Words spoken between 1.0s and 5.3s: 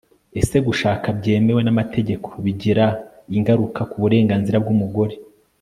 byemewe n'amategeko bigira ingaruka ku burenganzira bw'umugore